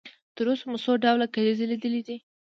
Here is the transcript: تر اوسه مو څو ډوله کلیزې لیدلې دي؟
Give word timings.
تر 0.35 0.45
اوسه 0.49 0.65
مو 0.69 0.77
څو 0.83 0.93
ډوله 1.03 1.25
کلیزې 1.35 1.65
لیدلې 1.71 2.01
دي؟ 2.07 2.17